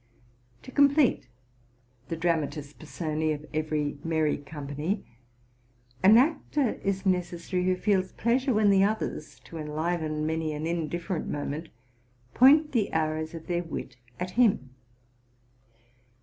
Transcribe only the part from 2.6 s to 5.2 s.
s persone of every merry company,